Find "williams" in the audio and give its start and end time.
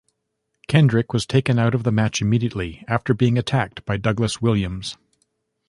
4.41-4.97